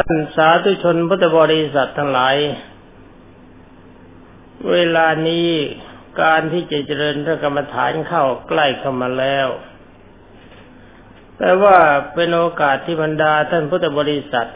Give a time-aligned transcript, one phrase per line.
[0.00, 2.36] ท่านสาธุชนพุทธบริษัททั้งหลาย
[4.70, 5.48] เวลานี้
[6.22, 9.48] การที่จะเจริญพระกรรมฐานเข้าใกล้เข้ามาแล้ว
[11.38, 11.78] แต่ว่า
[12.14, 14.48] เป็นโอกาสที่บรรดาท่านพุทธบริษัท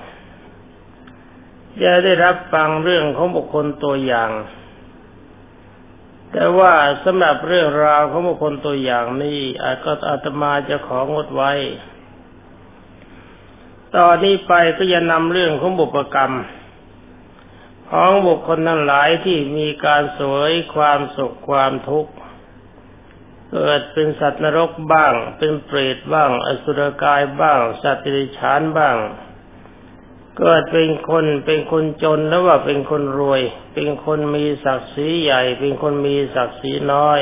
[1.82, 4.30] จะได้รับฟังเรื่องของบุคคลตัวอย่าง
[6.32, 6.72] แต่ว่า
[7.04, 11.52] สำหรับเรื่องราวของบุคคลตัวอย่างนี้อาจก็อาตมาจะของดไว้
[13.96, 16.34] ตอนนี้ไปก็จะนำเรื่องของบุพกรรม
[17.90, 22.12] ของบุคคลทั้งหลายที่มีการสวยความสุขความทุกข์
[23.50, 28.96] เกิดเป็นสัตว์นรกบ้าง เป็นเปรตบ้าง อสุรกายบ้าง สัตว์ติริชานบ้าง
[30.38, 33.42] เกิดเป็นคนเป็นคนจนแล้วว่าเป็นคนรวย
[33.74, 37.20] เป็นคนมีศักดิ์ศรีใหญ่ เป็นคนมีศักดิ์ศรีน้อย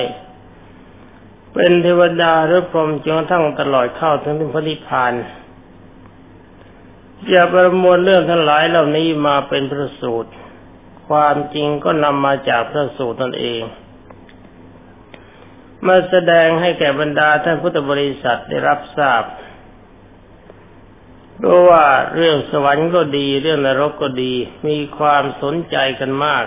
[1.55, 5.13] เป็นเทวดาหรือพรหมจนทั้งตลอดเข้าถึงพระนิพพาน
[7.31, 10.31] อย่าประมวลเรื่องทั้งหลายเหล่านี้มาเป็นพระสูตร
[11.09, 13.63] ความจริงก็นำมาจากพระสูตรตนเอง
[15.87, 19.25] มาแสดงให้แก่บรรดาท่านพุทธบริษัทได้รับทราบ
[21.39, 24.35] เพราะว่าเรื่องสวรรค์ก็ดี เรื่องนรกก็ดี
[24.69, 26.45] มีความสนใจกันมาก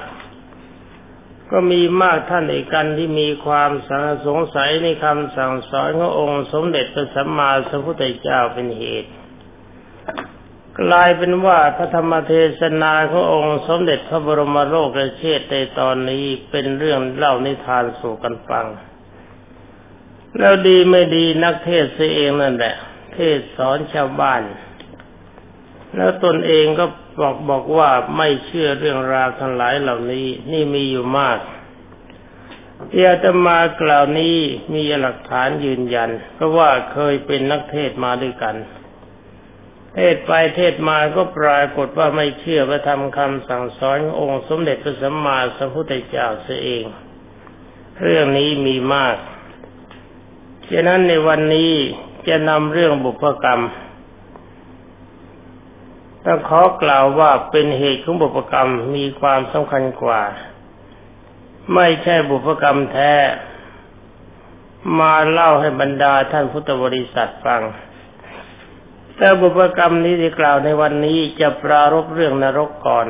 [1.52, 3.72] ก็มีมากท่านเอกกันที่มีความ
[4.28, 9.12] สงสัยในคำสั่งสอนขององค์ สมเด็จพระสัมมาสัมพุทธเจ้าเป็นเหตุ
[10.82, 18.66] กลายเป็นว่าพระธรรมเทศนาขององค์สมเด็จพระบรมโลกเชษในตอนนี้เป็นเรื่องเล่านิทานสู่กันฟัง
[20.40, 22.76] แล้วดีไม่ดีนักเทศเสเองนั่นแหละ
[23.14, 24.42] เทศสอนชาวบ้าน
[25.96, 26.86] แล้วตนเองก็
[27.20, 31.40] บอกบอกว่าไม่เชื่อเรื่องราวทั้งหลายเหล่านี้ นี่มีอยู่มาก
[32.92, 34.36] ที่อาตมากล่าวนี้
[34.74, 38.56] มีหลักฐานยืนยัน เพราะว่าเคยเป็นนักเทศมาด้วยกัน
[39.96, 46.86] เทศไปเทศมาก็ปรากฏว่าไม่เชื่อพระธรรมคำสั่งสอนองค์สมเด็จพระสัมมาสัมพุทธเจ้าเสียเอง
[48.04, 49.16] เรื่องนี้มีมาก
[50.70, 51.72] ฉะนั้นในวันนี้
[52.28, 53.62] จะนำเรื่องบุพกรรม
[56.26, 60.22] ต้องขอกล่าวว่าเป็นเหตุของบุพกรรมมีความสำคัญกว่า
[61.74, 63.14] ไม่ใช่บุพกรรมแท้
[65.00, 67.62] มาเล่าให้บรรดาท่านพุทธบริษัทฟัง
[69.18, 73.08] แต่บุพกรรมนี้ที่กล่าวในวันนี้จะปรารบเรื่องนรกก่อน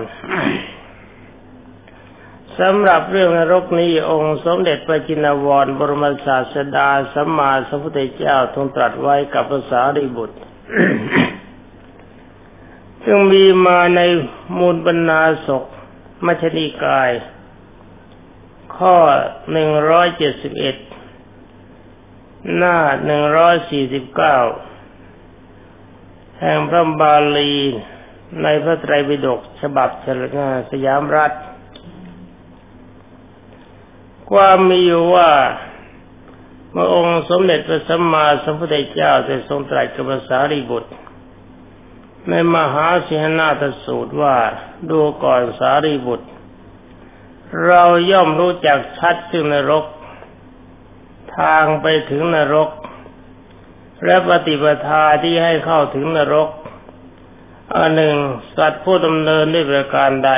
[2.60, 10.38] สำหรับเรื่องนรกนี้องค์สมเด็จพระจินวร บรมศาสดาสัมมาสัมพุทธเจ้าทรงตรัสไว้กับภาษาริบุตร
[13.06, 14.02] จึงมีมาใน
[14.58, 15.64] มูลบรรณาศก
[16.26, 17.12] มัชนิกาย
[18.78, 18.96] ข้อ
[19.52, 20.76] หนึ่งร้อยเจ็ดสิบเอ็ด
[22.56, 24.38] หน้าหนึ่งร้อยสี่สิบเก้า
[26.42, 27.54] แห่งพระบาลี
[28.44, 30.38] ในพระไตรปิฎกฉบับเฉลง
[30.72, 31.32] สยามรัฐ
[34.32, 35.32] ความมีอยู่ว่า
[36.72, 40.92] เมื่อองค์สมเด็จพระสัมมาสัมพุทธเจ้าได้ทรงตรัสกับภาษาริบุตร
[42.30, 44.36] ในมหาสิหนาทสูตรว่า
[44.90, 46.28] ดูก่อนสารีบุตร
[47.66, 49.86] เราย่อมรู้จักชัดซึ่งนรก
[51.38, 52.70] ทางไปถึงนรก
[54.04, 56.50] และปฏิปทาที่ให้เข้าถึงนรก
[57.76, 58.18] อันหนึ่ง
[58.58, 60.32] สัตว์ผู้ดำเนินด้วยประการใด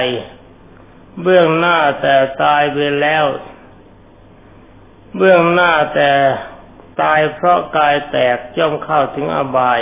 [1.21, 3.25] เบื้องหน้าแต่ตายไปแล้ว
[5.17, 6.11] เบื้องหน้าแต่
[7.01, 9.81] ตายเพราะกายแตกย่อมเข้าถึงอบาย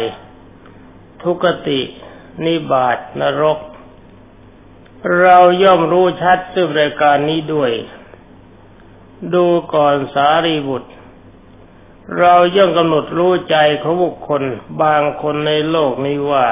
[1.23, 1.81] ทุกติ
[2.45, 3.59] นิบาตนรก
[5.21, 7.71] เราย่อมรู้ชัดซึ่งรายการนี้ด้วย
[9.33, 10.91] ดูก่อนสารีบุตร
[12.19, 14.43] เราย่อมกำหนดรู้ใจของบุคคล
[14.83, 16.47] บางคนในโลกนี้ว่า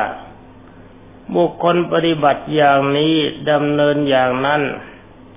[1.36, 3.16] บุคคลปฏิบัติอย่างนี้
[3.52, 4.62] ดำเนินอย่างนั้น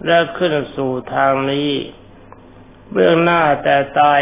[0.07, 1.71] และขึ้นสู่ทางนี้
[2.91, 4.21] เบื้องหน้าแต่ตาย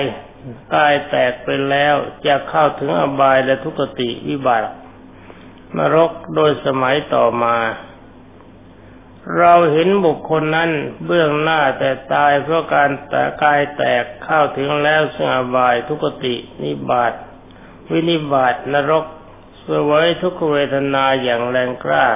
[0.75, 1.95] กายแตกไปแล้ว
[2.27, 4.69] จะเข้าถึงอบายและทุกติวิบัติ
[5.77, 7.57] นรกโดยสมัยต่อมา
[9.39, 10.71] เราเห็นบุคคลนั้น
[11.07, 17.13] เบื้องหน้าแต่ตายเพราะการแต่กายแตกเข้าถึงแล้วซึ่งอบายทุกตินิบาต
[17.91, 19.05] วินิบาตนรก
[19.67, 22.07] สวยทุกเวทนาอย่างแรงกล้า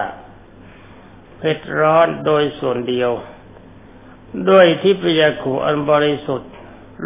[1.38, 3.10] เผ็ดร้อนโดยส่วนเดียว
[4.48, 6.52] ด้วยที่ปิยขุอันบริสุทธิ์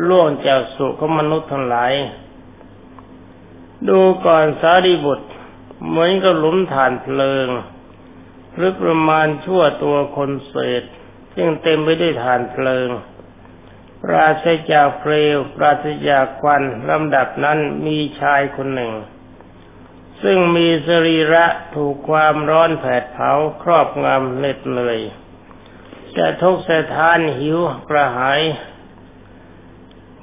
[0.09, 1.93] ล่วงจากสุขมนุษย์ทั้งหลาย
[3.89, 5.29] ดูก่อนสารีบุตร
[5.89, 7.47] เหมือนกับหลุมฐานเพลิง
[8.55, 10.83] หรือประมาณชั่วตัวคนเศษ
[11.35, 12.89] ซึ่งเต็มไปด้วยฐานเพลิง
[14.03, 18.93] ปราศจากเปลวปราศจากควันลำดับนั้นมีชายคนหนึ่ง
[20.23, 23.33] ซึ่งมีสรีระถูกความร้อนแผดเผา
[23.63, 25.01] ครอบงำเหน็ดเหนื่อย
[26.17, 27.59] จะทุกสะท้านหิว
[27.89, 28.41] กระหาย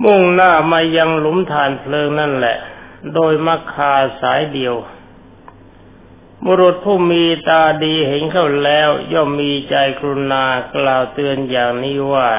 [0.04, 2.58] มุ่งหน้ามายังหลุมฐานเพลิงนั่นแหละ
[3.16, 4.76] โดยมักคาสายเดียว
[6.46, 10.46] บุรุษผู้มีตาดีเห็นเข้าแล้ว ย่อมมีใจกรุณา
[10.76, 12.30] กล่าวเตือนอย่างนี้ว่า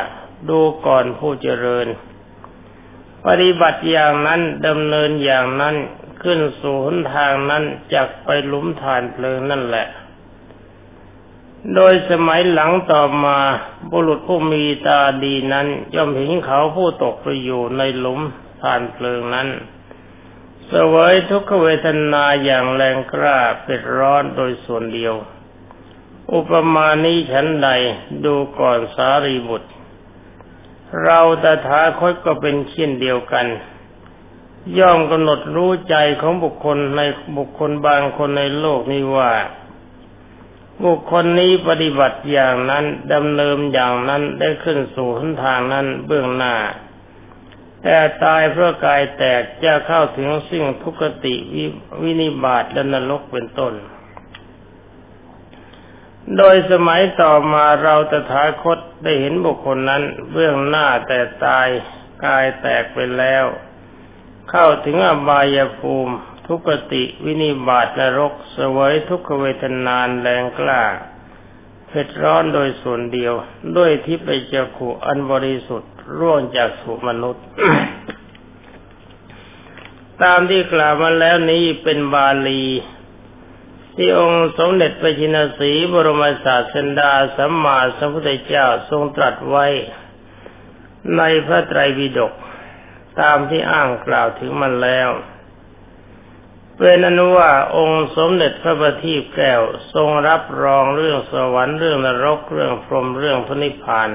[0.49, 1.87] ดูก่อนผู้เจริญ
[3.27, 5.77] ปฏิบัติอย่างนั้นดำเนินอย่างนั้น
[6.23, 7.65] ขึ้นสู่หนทางนั้น
[7.95, 9.87] จากไปหลุมฐานเพลิงนั่นแหละ
[11.75, 13.39] โดยสมัยหลังต่อมา
[13.91, 18.21] บุรุษผู้มีตาดีนั้น ย่อมเห็นเขาผู้ตกไปอยู่ในหลุม
[18.63, 19.49] ฐานเพลิงนั้น
[20.73, 25.15] สวยทุกขเวทนาอย่างแรงกล้าเป็ดร้อนโดยส่วนเดียว
[26.35, 27.69] อุปมานี้ฉันใด
[28.25, 29.71] ดูก่อนสารีบุตร
[31.03, 33.47] เราตถาคตก็เป็นเช่นเดียวกัน
[34.79, 37.01] ย่อมกำหนดรู้ใจของบุคคลใน
[37.39, 39.33] บุคคลบางคนในโลกนี้ว่า
[40.85, 46.55] บุคคลนี้ปฏิบัติอย่างนั้นดำเนินอย่างนั้นได้ขึ้นสู่หนทางนั้นเบื้องหน้า
[47.83, 51.59] แต่ตายเพราะกายแตกจะเข้าถึงสิ่งทุกติว
[52.03, 53.75] วินิบาตและนรกเป็นต้น
[56.37, 61.69] โดยสมัยต่อมาเราตถาคตได้เห็นบุคคลนั้นเบื้องหน้าแต่ตาย
[62.25, 63.45] กายแตกไปแล้ว
[64.51, 66.15] เข้าถึงอบายภูมิ
[66.47, 70.83] ทุกติวินิบาตนรกสวยทุกขเวทนานแรงกล้า
[71.89, 73.35] เผ็ดร้อนโดยส่วนเดียว
[73.77, 77.47] ด้วยที่ไปเจาขุอันบริสุทธิ์ ร่วงจากสุมนุษย์
[80.23, 82.65] ตามที่กล่าวมาแล้วนี้เป็นบาลี
[83.97, 89.67] ที่องค์สมเด็จพระจินสีบรมศาสดาสัมมาสัมพุทธเจ้าทรงตรัสไว้
[91.17, 92.33] ในพระไตรปิฎก
[93.21, 95.11] ตามที่อ้างกล่าวถึงมันแล้ว
[96.79, 99.63] เป็นอนุว่าองค์สมเด็จพระบัณฑิตแก้ว
[99.95, 104.09] ทรงรับรองเรื่องสวรรค์เรื่องนรกเรื่องพรหมเรื่องพระนิพพาน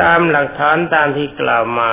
[0.00, 1.92] ตามหลักฐานตามที่กล่าวมา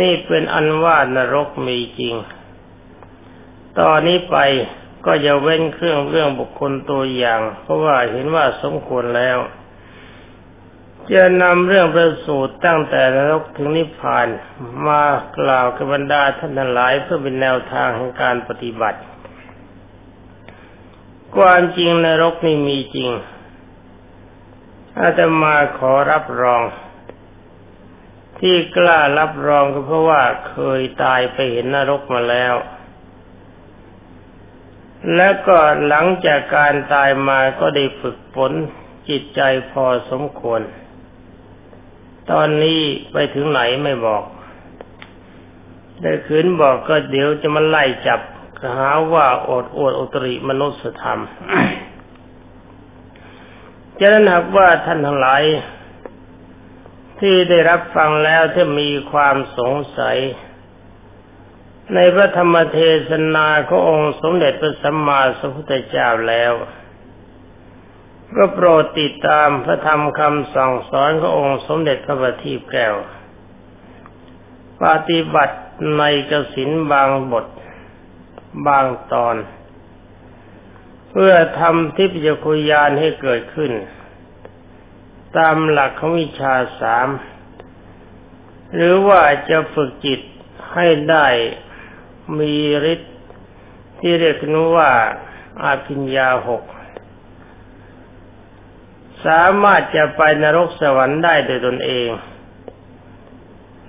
[0.00, 2.14] นี่เป็นอันว่านรกมีจริง
[3.78, 4.36] ตอนนี้ไป
[5.06, 9.38] ก็จะเว้นเครื่องเรื่องบุคคลตัวอย่าง เพราะว่าเห็นว่าสมควรแล้ว
[11.12, 14.28] จะนำเรื่องประสูตรตั้งแต่นรกถึงนิพพาน
[14.86, 15.04] มา
[15.38, 19.00] กล่าวกับบรรดาท่านทั้งหลายเพื่อเป็นแนวทางแห่งการปฏิบัติ
[21.36, 23.10] ความจริงนรกนี่มีจริง
[25.00, 26.62] อาตมาขอรับรอง
[28.38, 32.54] ที่กล้ารับรองก็เพราะว่าเคยตายไปเห็นนรกมาแล้ว
[35.14, 38.52] และก็หลังจากการตายมาก็ได้ฝึกฝน
[39.08, 39.40] จิตใจ
[39.70, 40.60] พอสมควร
[42.30, 42.80] ตอนนี้
[43.12, 44.22] ไปถึงไหนไม่บอก
[46.02, 48.20] ได้ขืนบอกก็เดี๋ยวจะมาไล่จับ
[48.76, 51.20] หาว่าอดอวดอุตริมนุสธรรม
[53.98, 55.42] จะนั้นหากว่าท่านทั้งหลาย
[57.20, 60.18] ที่ได้รับฟังแล้วถ้ามีความสงสัย
[61.94, 66.52] ในพระธรรมเทศนาขององค์สมเด็จพระสัมมาสัมพุทธเจ้าแล้ว
[68.36, 72.94] ก็โปรดติดตามพระธรรมคำสั่งสอนขององค์สมเด็จพระบัณฑิตแก้ว
[74.82, 75.56] ปฏิบัติ
[75.98, 77.46] ในกสินบางบท
[78.66, 79.36] บางตอน
[81.22, 83.72] พื่อทำทิพยคุยานให้เกิดขึ้น
[85.36, 87.08] ตามหลักของวิชาสาม
[88.74, 90.20] หรือว่าจะฝึกจิต
[90.72, 91.26] ให้ได้
[92.38, 92.54] มี
[92.92, 93.16] ฤทธิ์
[94.00, 94.90] ที่เรียกนว่า
[95.62, 96.62] อาภิญญาหก
[99.26, 102.08] สามารถจะไปนรกสวรรค์ได้โดยตนเอง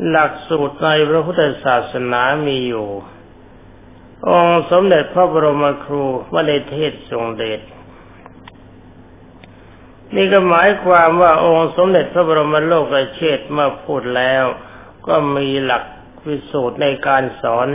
[0.09, 2.89] หลักสูตรในพระพุทธศาสนามีอยู่
[4.27, 7.61] องค์สมเด็จพระบรมครูวในเทศทรงเดช
[10.15, 12.85] นี่ก็หมายความว่าองค์สมเด็จพระบรมโลก
[13.15, 14.43] เชษเมื่อพูดแล้ว
[15.07, 15.83] ก็มีหลัก
[16.27, 17.67] วิสูตรในการสอน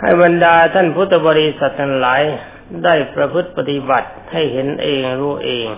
[0.00, 2.22] ให้บรรดาท่านพุทธบริษัททั้งหลาย
[2.84, 5.68] ได้ประพฤติปฏิบัติให้เห็นเองรู้เอง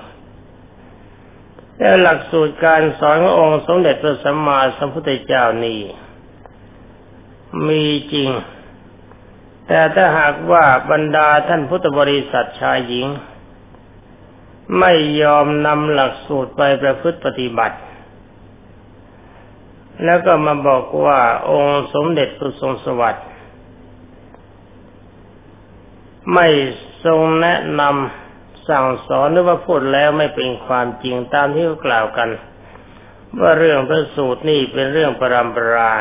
[1.78, 5.80] และหลักสูตรการสอนขององค์สมเด็จพระสัมมาสัมพุทธเจ้านี้
[7.68, 8.30] มีจริง
[9.68, 13.06] แต่ถ้าหากว่าบรรดาท่านพุทธบริษัทชายหญิง
[14.78, 17.76] ไม่ยอมนำหลักสูตรไปประพฤติปฏิบัติ
[20.04, 21.20] แล้วก็มาบอกว่า
[21.50, 23.26] องค์สมเด็จพระทรงสวัสดิ์
[26.34, 26.46] ไม่
[27.04, 32.30] ทรงแนะนำสั่งสอนหรือว่าพูดแล้วไม่เป็นความจริงตามที่เขากล่าวกัน
[33.40, 35.92] ว่าเรื่องพระสูตรนี่เป็นเรื่องปรำปรา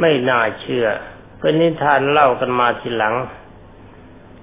[0.00, 0.88] ไม่น่าเชื่อ
[1.46, 3.14] เป็นนิทานเล่ากันมาทีหลัง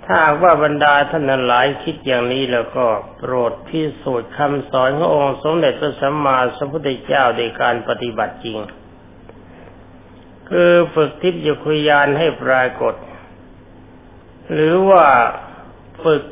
[0.05, 2.85] ถ้าว่าบรรดาท่านหลายคิดอย่างนี้แล้วก็
[3.17, 8.57] โปรดพิสูจน์คำสอนขององค์สมเด็จพระสัมมาสัมพุทธเจ้าในการปฏิบัติจริง
[10.49, 12.95] คือฝึกทิพยคุยานให้ปรากฏ
[14.53, 15.05] หรือว่า
[16.03, 16.23] ฝึก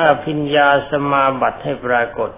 [0.00, 2.30] อภิญญาสมาบัติให้ปรากฏ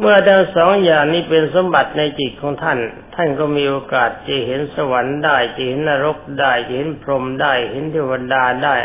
[0.00, 2.78] เมื่อทั้งสองอย่างนี้เป็นสมบัติในจิตของท่าน
[3.14, 8.76] ท่านก็มีโอกาสจะเห็นสวรรค์ได้จะเห็นนรกได้จะเห็นพรหมได้ เห็นเทวดาได้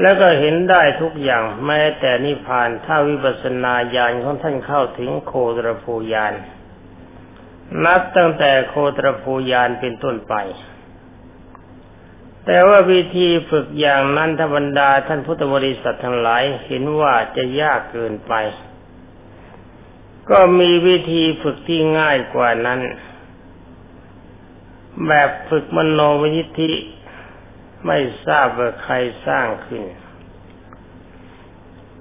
[0.00, 6.34] แล้วก็เห็นได้ทุกอย่างแม้แต่นิพพานถ้าวิปัสสนาญาณของท่านเข้าถึงโคตรภูญาณ
[7.84, 10.34] นับตั้งแต่โคตรภูญาณเป็นต้นไป
[12.46, 18.34] แต่ว่าวิธีฝึกอย่างนั้นธรรมดาท่านพุทธบริษัททั้งหลายเห็นว่าจะยากเกินไป
[20.30, 22.80] ก็มีวิธีฝึกที่ง่ายกว่านั้น
[25.06, 26.72] แบบฝึกมโนวิธิ
[27.86, 28.94] ไม่ทราบว่าใคร
[29.26, 29.82] สร้างขึ้น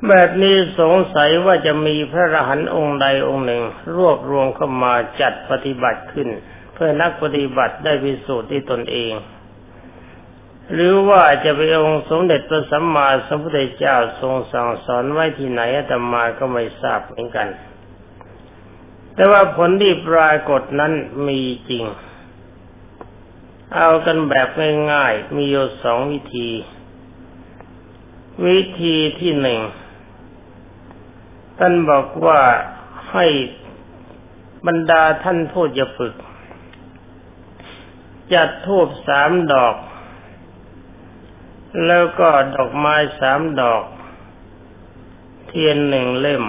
[0.07, 3.63] แบบนี้สงสัยว่าจะมีพระรหันต์องค์ใดองค์หนึ่ง
[3.95, 6.29] รวบรวมเข้ามาจัดปฏิบัติขึ้น
[6.73, 9.13] เพื่อนักปฏิบัติได้พิสูจน์ที่ตนเอง
[10.73, 17.47] หรือว่าจะเป็นองค์สมเด็จพระสัมมาสัมพุทธเจ้าทรงสั่งสอนไว้ที่ไหนอาตมาก็ไม่ทราบเหมือนกัน
[19.15, 20.93] แต่ว่าผลที่ปรากฏนั้น
[21.27, 21.83] มีจริง
[23.75, 24.47] เอากันแบบ
[24.91, 26.49] ง่ายๆ มีอยู่สองวิธี
[28.45, 29.59] วิธีที่หนึ่ง
[31.59, 32.41] ท่านบอกว่า
[33.11, 33.25] ให้
[34.67, 36.13] บรรดาท่านผู้จะฝึก
[38.33, 39.75] จัดทูบสามดอก
[41.85, 43.83] แล้วก็ดอกไม้สามดอก
[45.47, 46.43] เทียนหนึ่งเล่ม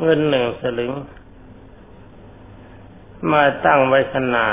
[0.00, 0.92] เงินหนึ่งสลึง
[3.32, 4.46] มาตั้งไว้ขนา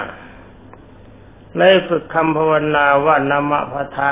[1.57, 4.11] เลยฝึกคำภาวนาว่านามะพะทะ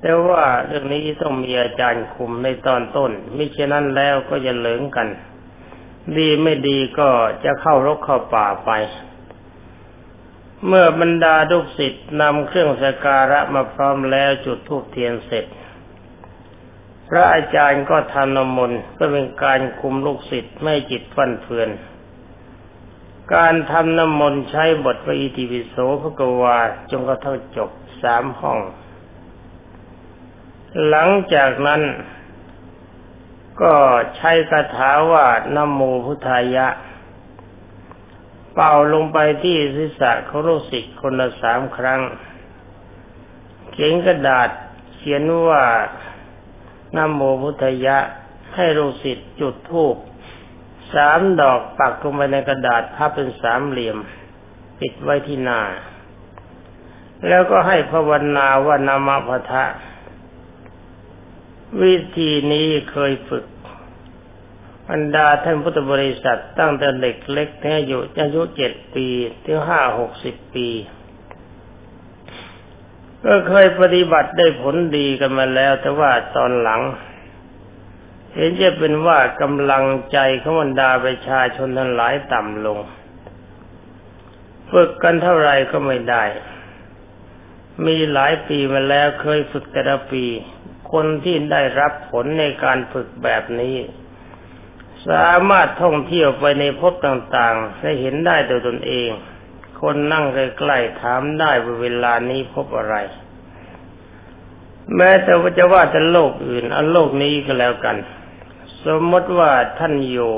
[0.00, 5.08] แต่ว่าเรื่องนี้ต้องมีอาจารย์คุมในตอนต้น มิฉะนั้นแล้วก็จะเหลิงกัน
[6.16, 7.08] ดีไม่ดีก็
[7.44, 8.70] จะเข้ารกเข้าป่าไป
[10.66, 15.44] เมื่อบรรดาลูกศิษย์นำเครื่องสการะมาพร้อมแล้วจุดธูปเทียนเสร็จ
[17.08, 21.68] พระอาจารย์ก็ทำนมนต์เพื่อเป็นการคุมลูกศิษย์ไม่จิตฟั่นเฟือน
[23.34, 26.58] การทำน้ำมนต์ใช้บทวอิติวิโสพระกวา
[26.90, 27.70] จงกระทั่งจบ
[28.02, 28.58] สามห้อง
[30.88, 31.82] หลังจากนั้น
[33.62, 33.74] ก็
[34.16, 36.66] ใช้คาถาว่านโมพุทธายะ
[38.54, 42.00] เป่าลงไปที่ศีรษะเของลูกศิษย์คนละสามครั้ง
[43.72, 44.50] เขียนกระดาษ
[44.94, 45.64] เขียนว่า
[46.96, 47.96] นโมพุทธายะ
[48.54, 49.96] ให้ลูกศิษย์จุดธูป
[50.94, 53.98] สามดอกปักลงไปในกระดาษพับเป็นสามเหลี่ยม
[54.80, 55.60] ปิดไว้ที่หน้า
[57.28, 59.64] แล้วก็ให้ภาวนาว่านามพทะ
[61.82, 63.44] วิธีนี้เคยฝึก
[64.90, 69.06] บรรดาท่านพุทธบริษัทตั้งแต่เด็กเล็กถึงอายุอายุเจ็ดปี
[69.44, 70.68] ถึงห้าหกสิบปี
[73.24, 76.80] ก็เคยปฏิบัติได้ผลดีกันมาแล้ว แต่ว่าตอนหลัง
[78.36, 82.78] เห็นจะเป็นว่ากำลังใจของบรรดาประชาชนทั้งหลายต่ำลง
[84.70, 86.24] ฝึกกันเท่าไรก็ไม่ได้
[87.86, 90.24] มีหลายปีมาแล้วเคยฝึกแต่ละปี
[90.92, 93.76] คนที่ได้รับผลในการฝึกแบบนี้
[95.08, 99.10] สามารถท่องเที่ยวไปในภพต่างๆได้เห็นได้โดยตนเอง
[99.80, 102.96] คนนั่งใกล้ๆถามได้ว่าเวลานี้พบอะไร
[104.96, 107.96] แม้แต่ว่าจะว่าจะโลกอื่นอันโลกนี้ก็แล้วกัน
[108.86, 110.32] สมมติว่าท่านอยู่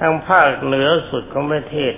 [0.00, 1.94] ทางภาคเหนือสุดของประเทศ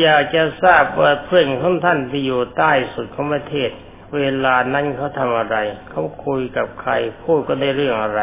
[0.00, 3.70] อยากจะทราบว่าเพื่อนของท่านที่อยู่ใต้สุดของประเทศ
[4.16, 5.56] เวลานั้นเขาทำอะไร
[5.90, 8.20] เขาคุยกับใคร พูดก็ได้เรื่องอะไร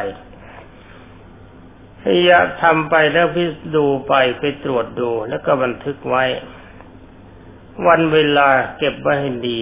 [2.01, 3.43] พยายามทำไปแล้วพิ
[3.75, 6.23] ดูไปไปตรวจดูแล้วก็บันทึกไว้
[7.87, 9.59] วันเวลาเก็บไว้ให้ดี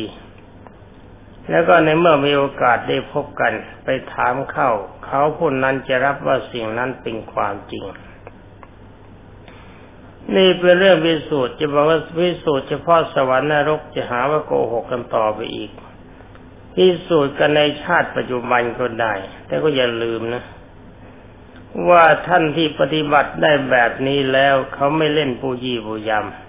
[1.50, 4.70] แล้วก็ในเมื่อมีโอกาสได้พบกันไปถามเข้า
[5.06, 7.86] เขาผู้นั้นจะรับว่าสิ่งนั้นเป็นความจริง
[10.36, 15.72] นี่เป็นเรื่องพิสูจน์จะบอกว่าพิสูจน์เฉพาะสวรรค์นรกจะหาว่าโกหกกันต่อไปอีก
[16.76, 19.14] พิสูจน์กันในชาติปัจจุบันก็ได้
[19.48, 20.44] แต่ก็อย่าลืมนะ
[21.90, 26.45] ว่าท่านที่ปฏิบัติได้แบบนี้แล้ว เขาไม่เล่นปูยี่ปูยำ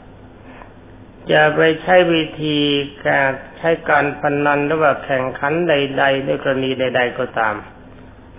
[1.33, 2.59] จะไปใช้วิธี
[3.07, 7.55] การใช้การพนนันหรือว่าแข่งขันใดๆในกรณีใด ๆ ก็ตาม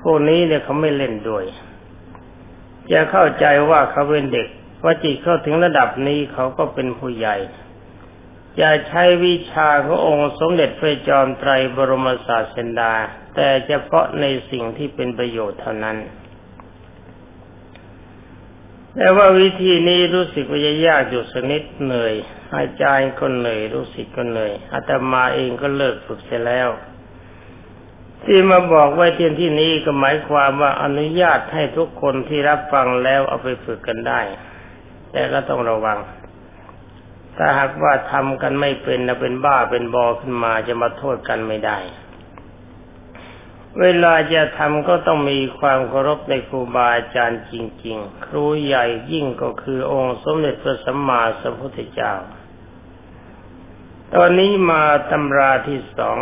[0.01, 1.46] พวกนี้เนี่ยเขาไม่เล่นด้วย
[2.91, 4.48] จะเข้าใจว่าเขาเป็นเด็ก
[4.84, 7.38] ว่าจิตเข้าถึงระดับนี้เขาก็เป็นผู้ใหญ่
[8.60, 12.94] จะใช้วิชาขององค์สมเด็จพระจอมไตรบรมศาสดา
[13.36, 15.98] แต่เฉพาะในสิ่งที่เป็นประโยชน์เท่านั้น
[18.96, 22.15] แต่ว่าวิธีนี้รู้สึกว่าจะยากอยู่สนิดเหนื่อย
[22.56, 26.70] อาจารย์ก็เหนื่อยรู้สึกก็เหนื่อยอาตมาเองก็เลิกฝึกเสียแล้ว
[28.24, 34.22] ที่มาบอกไว้ที่ที่นี้ก็หมายความว่าอนุญาตให้ทุกคนที่รับฟังแล้วเอาไปฝึกกันได้
[35.12, 36.00] แต่ก็ต้องระวัง
[37.38, 41.80] ถ้าหากว่าทำกันไม่เป็นนะเป็นบ้าเป็นบอขึ้นมาจะมาโทษกันไม่ได้
[43.82, 47.54] เวลาจะทำก็ต้องมีความเคารพในครูบาอาจารย์จ
[47.86, 52.13] ริง ๆ ครูใหญ่ยิ่งก็คือองค์สมเด็จพระสัมมาสัมพุทธเจ้า
[54.16, 56.18] ตอนนี้มาตำราที่สอง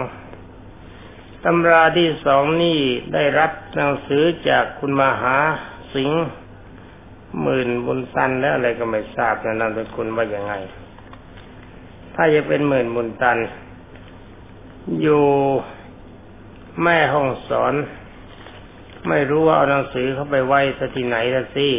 [1.46, 2.80] ตำราที่สองนี่
[3.14, 5.38] ได้รับหนังสือจากคุณมหา
[5.94, 6.26] สิงห์
[7.42, 10.54] หมื่นบุญสันแล้วอะไรก็ไม่ทราบนะนามสกุลว่าอย่างไง
[12.16, 13.38] ถ้าจะเป็นหมื่นมุนตัน
[15.02, 15.26] อยู่
[16.84, 17.74] แม่ห้องสอน
[19.10, 21.70] ไม่รู้ว่าเอาหนังสือเข้าไปไว้สที่ไหนละสิ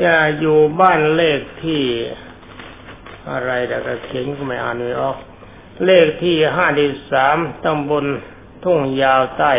[0.00, 1.82] อย่าอยู่บ้านเลขที่
[3.30, 5.16] อะไรแต่ก็เขียนก็ไม่อ่านไม่ออก
[5.84, 8.04] เลขที่ห้าดิสามตำบล
[8.64, 9.52] ทุ่งยาวใต้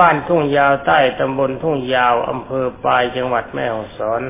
[0.00, 4.22] บ้านทุ่งยาวใต้ตำบลทุ่งยาวอำเภอปลายจังหวัดแม่ฮ่องสอน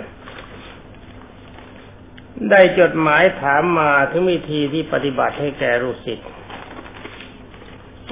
[2.51, 6.29] ได้จดหมายถามมาถึงวิธีที่ปฏิบัติให้แก่ลูกศิษย์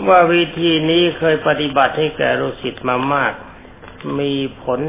[0.09, 3.33] ว่าวิธีนี้เคยปฏิบัติให้แก่ลูกศิษย์มามาก
[4.19, 4.81] มีผล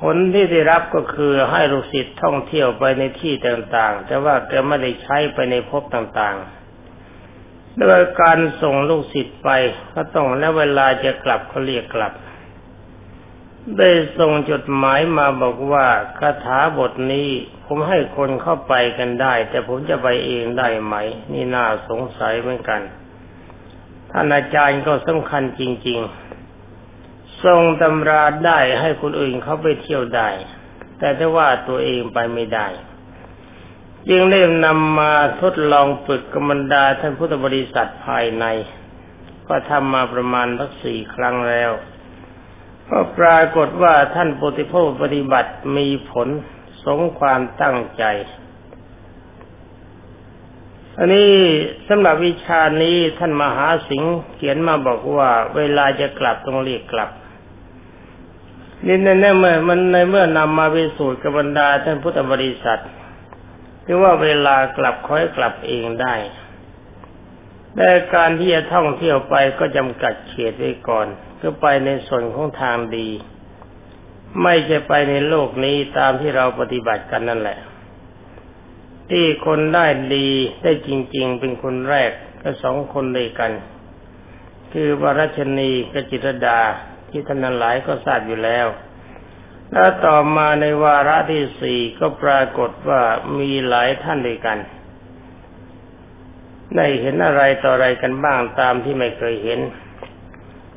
[0.00, 9.50] ผลที่ได้รับก็คือให้ลูกศิษย์ท่องเที่ยวไปในที่ต่างๆ แต่ว่าแกไม่ได้ใช้ไปในภพต่างๆ โดยการส่งลูกศิษย์ไป
[9.94, 12.12] ก็ต้องและเวลาจะกลับเขาเรียกกลับ
[13.78, 15.86] ได้ส่งจดหมายมาบอกว่า
[16.18, 17.28] คาถาบทนี้
[17.64, 20.94] ผมให้คนเข้าไปกันได้ แต่ผมจะไปเองได้ไหม
[21.32, 22.80] นี่น่าสงสัยเหมือนกัน
[24.10, 26.27] ท่านอาจารย์ก็สำคัญจริง ๆ
[27.44, 30.28] ทรงตำราได้ให้คนอื่นเขาไปเที่ยวได้
[30.98, 32.68] แต่ถ้าว่าตัวเองไปไม่ได้
[34.08, 38.44] จึงได้นำมาทดลองฝึกกรรมดาท่านพุทธบริษัทภายใน
[39.48, 41.70] ก็ทำมาประมาณสักสี่ครั้งแล้ว
[42.88, 46.28] ก็ปรากฏว่าท่านปฏิโภคปฏิบัติมีผล
[46.84, 48.04] สมความตั้งใจ
[50.98, 51.32] อันนี้
[51.88, 57.10] สำหรับวิชานี้ท่านมหาสิงห์เขียนมาบอกว่า เวลาจะกลับต้องเรียกกลับ
[58.86, 62.82] นี่ในเมื่อมันในเมื่อนำมาไปสู่กับบรรดาท่านพุทธบริษัท
[63.84, 66.14] ที่ว่าเวลากลับค่อยกลับเองได้
[67.74, 71.06] แต่การที่จะท่องเที่ยวไปก็จำกัดเขตไว้ก่อน
[71.40, 73.08] ก็ไปในส่วนของทางดี
[74.42, 77.58] ไม่จะไปในโลกนี้ตามที่เราปฏิบัติกันนั่นแหละ
[79.10, 80.28] ที่คนได้ดี
[80.62, 82.10] ได้จริง ๆ เป็นคนแรก
[82.42, 83.52] ก็สองคนเลยกัน
[84.72, 86.60] คือวรชนีกจิตรดา
[87.10, 88.66] ที่ท่านนั้นหลายก็ทราบอยู่แล้ว
[89.72, 93.02] แล้วต่อมาในวาระที่สี่ก็ปรากฏว่า
[93.38, 94.58] มีหลายท่านด้วยกัน
[96.76, 99.60] ได้เห็นอะไรต่ออะไรกันบ้างตามที่ไม่เคยเห็น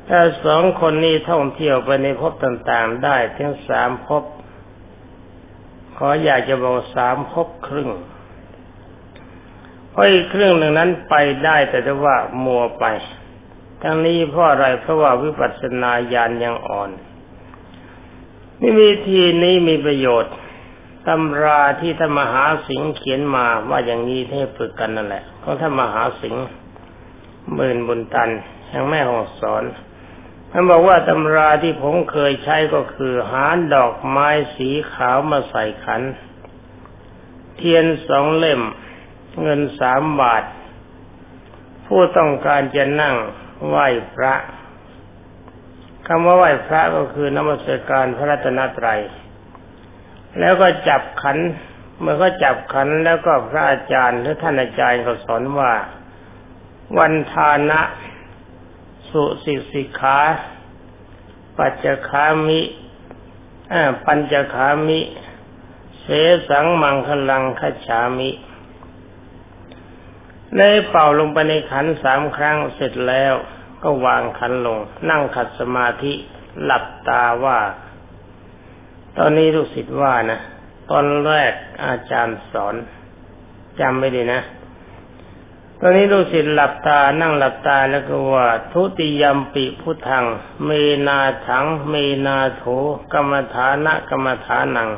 [0.08, 4.24] ถ้าสองคนนี้ท่องเที่ยวไปในภพต่างๆ ได้ทั้งสามภพ
[5.96, 7.90] ขออยากจะบอกสามภพครึ่ง
[9.90, 11.14] เพราะอีกครึ่งหนึ่งนั้นไป
[11.44, 12.84] ได้แต่ว่ามัวไป
[13.82, 16.90] ทั้งนี้เพราะอะไรเพราะว่าวิปัสสนาญาณยังอ่อน
[18.60, 20.34] นี่วิธีนี้มีประโยชน์
[21.08, 26.36] ตำราที่ท่านมหาสิงเขียนมาว่าอย่างนี้ให้ฝึกกันนั่นแหละของท่านมหาสิง
[27.54, 28.30] หมื่นบุญตัน
[28.68, 29.64] แห่งแม่หองสอน
[30.50, 36.02] ท่านบอกว่าตำราที่ผมเคยใช้ก็คือหาดอกไม้สีขาวมาใส่ขัน
[37.56, 38.62] เทียนสองเล่ม
[39.42, 40.44] เงินสามบาท
[41.86, 43.14] ผู้ต้องการจะนั่ง
[43.68, 44.34] ไหว้พระ
[46.06, 49.00] คำว่าไหว้พระก็คือนมัสการพระรัตนตรัย
[50.38, 51.38] แล้วก็จับขัน
[52.00, 55.72] เมื่อก็จับขันแล้วก็พระอาจารย์หรือท่านอาจารย์ก็สอนว่า
[56.98, 57.80] วันทานะ
[59.10, 60.18] สุสิสิขา
[61.58, 62.60] ปัจจคามิ
[64.04, 65.00] ปัญจคามิ
[66.00, 66.06] เส
[66.48, 68.30] สังมังคลังขฉามิ
[70.56, 73.34] เลยเป่าลงไปในขันสามครั้งเสร็จแล้ว
[73.82, 74.78] ก็วางขันลง
[75.10, 76.12] นั่งขัดสมาธิ
[76.64, 77.58] หลับตาว่า
[79.18, 80.40] ตอนนี้ลูกศิษย์ว่านะ
[80.90, 81.52] ตอนแรก
[81.84, 82.74] อาจารย์สอน
[83.80, 84.40] จำไม่ดีนะ
[85.80, 90.24] ตอนนี้ลูกศิษย์หลับตานั่งหลับตาแล้วก็ว่า ทุติยมปิพุทธัง
[90.64, 90.70] เม
[91.06, 91.94] นาถัง เม
[92.26, 92.64] นาโถ
[93.12, 94.90] กรรมฐานะกรรมฐานัง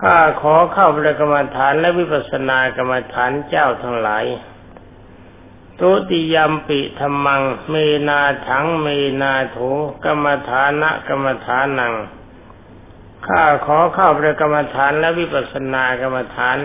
[0.00, 4.24] ข้าขอเข้าพระกรรมฐานและวิปัสสนากรรมฐานเจ้าทั้งหลาย
[5.80, 7.74] ทุติยมปิธรรมัง เม
[8.08, 8.86] นาถังเม
[9.22, 9.56] นาโถ
[10.04, 11.94] กรรมฐานะกรรมฐานัง
[13.26, 16.58] ข้าขอเข้าพระกรรมฐานและวิปัสสนากรรมฐาน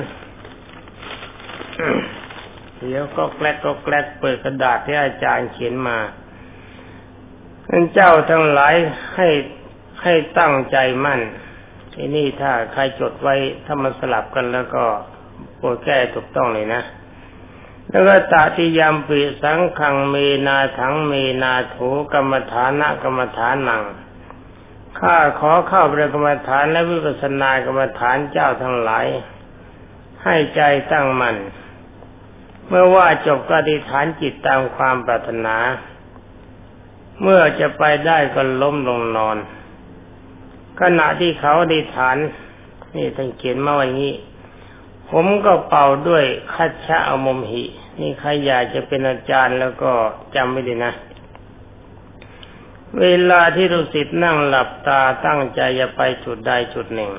[2.80, 5.98] เดี๋ยวก็แกลกก็แกลกเปิดกระดาษที่อาจารย์เขียนมา
[7.68, 8.76] ท่านเจ้าทั้งหลาย
[9.16, 9.28] ให้
[10.02, 11.22] ให้ตั้งใจมั่น
[12.02, 13.36] ทีนี่ถ้าใครจดไว้
[13.66, 14.84] ถ้ามันสลับกันแล้วก็
[15.58, 16.82] โปรดแก้ถูกต้องเลยนะ
[17.90, 20.16] แล้วก็ตาติยามปีสังขังเม
[20.48, 23.84] นาถังเมนาถูกรรมฐานะกรรมฐานนัง
[25.00, 29.06] ข้าขอเข้าพระกรรมฐานและวิปัสสนากรรมฐานเจ้าทั้งหลาย
[30.24, 31.36] ให้ใจตั้งมั่น
[32.68, 35.58] เมื่อว่าจบก็อธิษฐานจิตตามความปรารถนา
[37.22, 39.38] เมื่อจะไปได้ก็ล้มลงนอน
[40.82, 42.18] ขณะที่เขาอธิษฐาน
[42.96, 44.14] นี่ท่านเขียนมาว่างี้
[45.10, 47.64] ผมก็เป่าด้วยคัชชะอมมหิ
[48.00, 49.92] นี่ใครอยากจะเป็นอาจารย์แล้วก็
[50.36, 50.94] จำไม่ดีนะ
[53.00, 57.12] เวลาที่ลูกศิษย์นั่งหลับตาตั้งใจจะไปจุดใดจุดหนึ่ง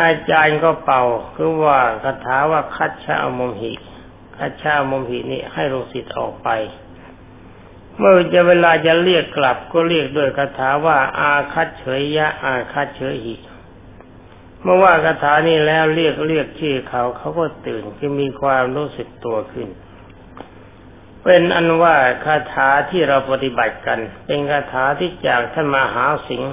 [0.00, 1.02] อาจารย์ก็เป่า
[1.34, 3.72] คือว่าคาถาว่าคัชชะอมมหิ
[4.40, 6.48] อาชามุมหินี้ให้ลูกศิษย์ออกไป
[7.98, 13.34] เมื่อจะเวลาจะเรียกกลับก็เรียกด้วยคาถาว่า อาคัดเฉยยะ อาคัดเฉยหิ
[14.62, 19.68] เมื่อว่าคาถานี้แล้วเรียกเรียกชื่อเขาเขาก็ตื่นคือมีความรู้สึกตัวขึ้น
[21.24, 26.52] เป็นอันว่าคาถาที่เราปฏิบัติกัน เป็นคาถาที่จากท่านมหาสิงห์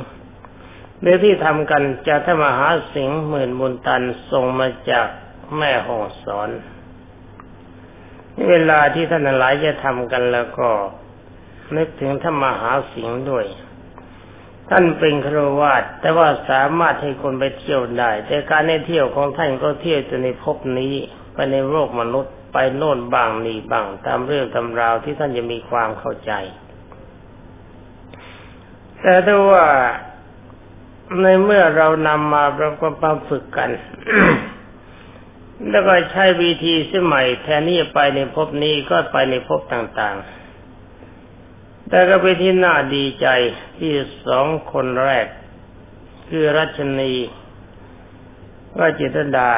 [1.01, 5.07] หรือที่ทำกันจากท่านมหาสิงห์หมื่นบุญตันส่งมาจาก
[5.57, 6.49] แม่ห้องสอน
[8.49, 10.69] เวลาที่ท่านหลายจะทำกันแล้วก็
[11.77, 13.45] นึกถึงธรรมหาสิงห์ด้วย
[14.69, 20.93] ท่านเป็นครวาตแต่ว่าสามารถให้คนไปเที่ยวได้ แต่การในเที่ยวของท่านก็เที่ยวจนในภพนี้
[21.33, 26.31] ไปในโลกมนุษย์ไปโน่นบางนี่บางตามเรื่องตำราวที่ท่านจะมีความเข้าใจ
[29.01, 29.65] แต่ถ้าว่า
[31.21, 33.71] ในเมื่อเรานำมาประกอบฝึกกัน
[35.69, 40.48] แล้วก็ใช้วิธีสมัยแทนที่จะไปในภพนี้ก็ไปในภพต่างๆ
[41.89, 43.27] แต่ก็เป็นที่น่าดีใจ
[43.79, 43.93] ที่
[44.25, 45.27] สองคนแรก
[46.29, 47.13] คือรัชนี
[48.77, 49.51] ว่าจิตดา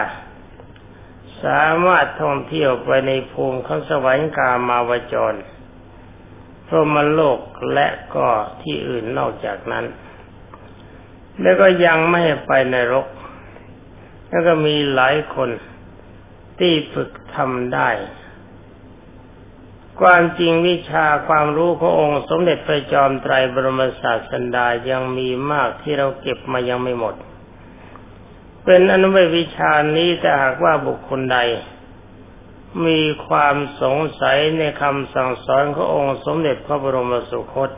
[1.43, 5.39] สามารถท่องเที่ยวไปในภูมิของสวรรค์กามาวจร
[6.67, 7.39] พรหมโลก
[7.73, 8.27] และก็
[8.61, 9.85] ที่อื่นนอกจากนั้น
[11.41, 13.07] แล้วก็ยังไม่ไปในรก
[14.29, 15.49] แล้วก็มีหลายคน
[16.59, 17.89] ที่ฝึกทำได้
[20.01, 27.15] ความจริงวิชาความรู้ขององค์สมเด็จพระจอมไตรบรมศาสดายังมีมากที่เราเก็บมายังไม่หมด
[28.65, 31.37] เป็นอนุวิชานี้แต่หากว่าบุคคลใด
[32.85, 37.71] มีความสงสัยในคำสั่งสอนขององค์สมเด็จพระบรมสุคต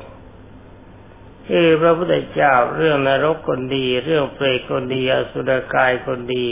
[1.48, 6.48] คือพระพุทธเจ้าเรื่องนรกคนดี เรื่องเปรตคนดีอสุรกายคนดี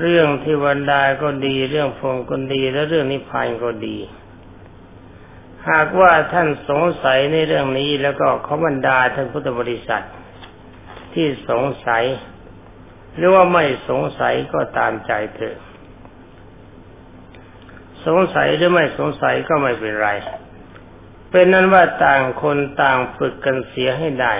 [0.00, 3.96] เรื่องเทวดาก็ดี เรื่องพรหมก็ดี และเรื่องนิพพานก็ดี
[5.70, 10.04] หากว่าท่านสงสัยในเรื่องนี้แล้วก็ขอบรรดาท่านพุทธบริษัท
[11.14, 12.04] ที่สงสัย
[13.16, 15.56] หรือว่าไม่สงสัยก็ตามใจเถอะ
[18.06, 20.08] สงสัยหรือไม่สงสัยก็ไม่เป็นไร
[21.30, 24.34] เป็นนั้นว่าต่างคนต่างฝึกกันเสียให้ได้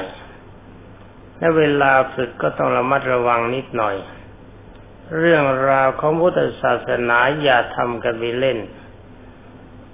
[1.38, 3.96] และเวลาฝึกก็ต้องระมัดระวังนิดหน่อย
[5.18, 8.58] เรื่องราวของพุทธศาสนาอย่าทำกันไปเล่น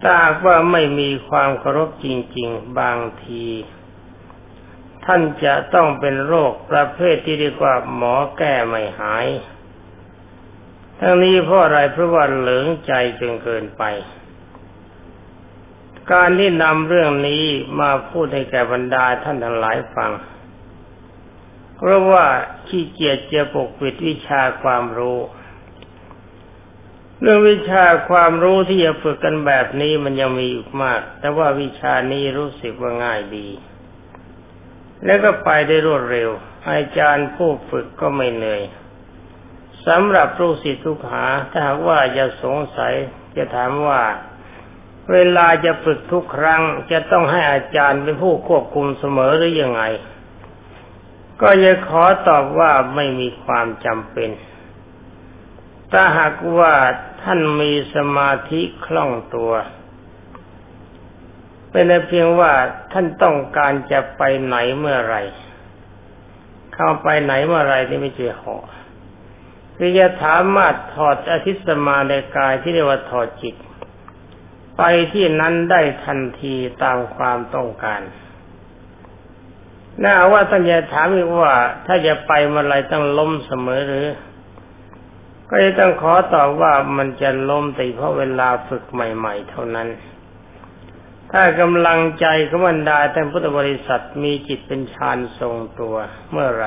[0.02, 0.12] ถ้า
[0.44, 2.06] ว่าไม่มีความเคารพจ
[2.36, 3.46] ริง ๆ บางที
[5.04, 9.26] ท่านจะต้องเป็นโรคประเภทที่เรียกว่าหมอแก้ไม่หาย
[11.00, 13.82] ทั้งนี้เพราะอะไรเพราะว่าเหลืองใจจนเกินไป
[16.12, 17.44] การที่นำเรื่องนี้
[17.80, 20.10] มาพูดให้แก่บรรดาท่านทั้งหลายฟัง
[21.76, 22.24] เพราะว่า
[22.66, 25.18] ขี้เกียจจะปกปิดวิชาความรู้
[27.20, 33.48] เรื่องวิชาความรู้ที่จะฝึกกันแบบนี้มันยังมีอีกมาก แต่ว่าวิชานี้รู้สึกว่าง่ายดี
[35.04, 36.30] แล้วก็ไปได้รวดเร็ว
[36.70, 38.62] อาจารย์ผู้ฝึกก็ไม่เหนื่อย
[39.86, 42.94] สำหรับลูกศิษย์ทุกหา ถ้าหากว่าจะสงสัย
[43.36, 44.02] จะถามว่า
[45.12, 49.82] เวลาจะฝึกทุกครั้ง จะต้องให้อาจารย์เป็นผู้ควบคุมเสมอหรือยังไง
[51.42, 54.30] ก็จะขอตอบว่าไม่มีความจำเป็น
[55.92, 56.74] ถ้าหากว่า
[57.22, 59.52] ท่านมีสมาธิคล่องตัว
[61.70, 62.52] เป็นเพียงว่า
[62.92, 65.16] ท่านต้องการจะไปไหนเมื่อไร
[66.74, 68.56] เข้าไปไหนเมื่อไรที่ไม่เจอหอ
[69.76, 73.54] คือจะสามารถถอดอธิสมาในกายที่เรียกว่าถอดจิต
[74.78, 78.00] ไปที่นั้นได้ทันทีตามความต้องการ
[80.04, 81.54] น่าว่าท่านจะถามอีกว่า
[81.86, 84.06] ถ้าจะไปเมื่อไรต้องล้มเสมอหรือ
[85.50, 89.88] ก็จะต้องขอตอบว่ามันจะล้มแต่เพราะเวลาฝึกใหม่ ๆ เท่านั้น
[91.32, 95.96] ถ้ากำลังใจขบรรดาท่านพุทธบริษัทมีจิตเป็นฌานทรงตัว
[96.32, 96.66] เมื่อไร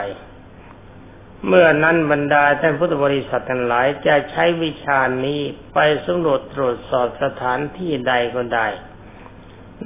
[1.47, 5.39] เมื่อนั้นบรรดาท่านพุทธบริษัททั้งหลายจะใช้วิชานี้
[5.73, 8.67] ไปสำรวจตรวจสอบสถานที่ใดก็ได้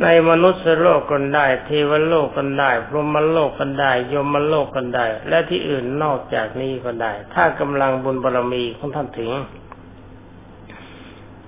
[0.01, 9.31] ในมนุษย์โลกก็ได้ เทวโลกก็ได้ พรหมโลกก็ได้ ยมโลกก็ได้ และที่อื่นนอกจากนี้ก็ได้ ถ้ากำลังบุญบารมีของท่านถึง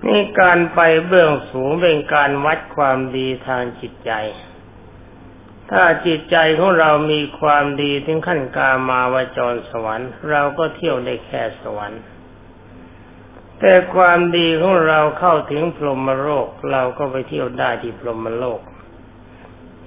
[0.06, 4.12] นี่การไปเบื้องสูงเป็นการวัดความดีทางจิตใจ
[5.70, 12.02] ถ้าจิตใจของเรามีความดีถึงขั้นกามาวจรสวรรค์ เราก็เที่ยวได้แค่สวรรค์
[13.60, 18.60] แต่ความดีของเราเข้าถึงพรหมโลกเราก็ไปเที่ยวได้ที่พรหมโลก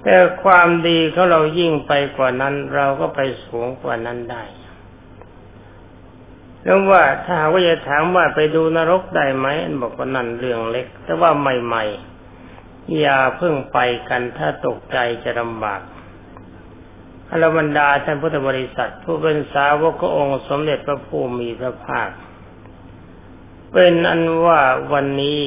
[0.02, 4.44] แต่ความดีของเรายิ่งไปกว่านั้น เราก็ไปสูงกว่านั้นได้
[6.62, 9.46] แล้วว่าถ้าว่าจะถามว่าไปดูนรกได้ไหม
[9.80, 15.80] บอกว่านั่นเรื่องเล็ก แต่ว่าใหม่ๆอย่าเพิ่งไปกันถ้าตกใจจะลำบาก
[17.30, 22.08] อรบรรดาท่านพุทธบริษัท ผู้เป็นสาวกองค์สมเด็จพระผู้มีพระภาค
[23.72, 24.60] เป็นอันว่า
[24.92, 25.42] วันนี้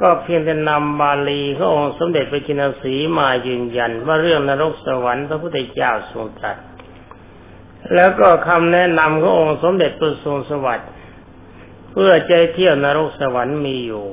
[0.00, 6.56] ก็เพียงแต่นำบาลีขององค์สมเด็จพระจินสีมายืนยัน ว่าเรื่องนรกสวรรค์พระพุทธเจ้าทรงตรัส
[7.94, 10.90] แล้วก็คำแนะนำขององค์สมเด็จพระทรงสวัสดิ์
[11.90, 14.06] เพื่อใจเที่ยวนรกสวรรค์มีอยู่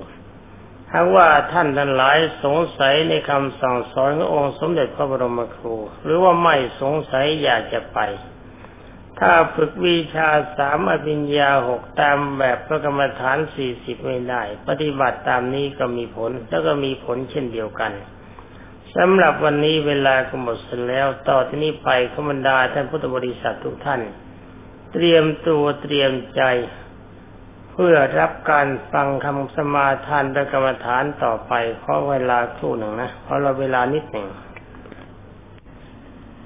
[0.90, 8.00] ถ้าว่าท่านทั้งหลายสงสัยในคำสั่งสอนขององค์สมเด็จพระบรมครู หรือว่าไม่สงสัยอยากจะไป
[9.24, 17.92] ถ้าฝึกวิชาสามอภิญญาหกตามแบบพระกรรมฐานสี่สิบไม่ได้ ปฏิบัติตามนี้ก็มีผลแล้วก็มีผลเช่นเดียวกัน
[18.96, 24.02] สำหรับวันนี้เวลาก็หมดสร็จแล้ว ต่อที่นี้ไปขบันดาท่านพุทธบริษัททุกท่าน
[24.94, 26.42] เตรียมตัวเตรียมใจ
[27.72, 31.54] เพื่อรับการฟังคำสมาทานและกรรมฐานต่อไป
[31.84, 34.28] ขอเวลาครู่หนึ่งนะขอเราเวลานิดหนึ่ง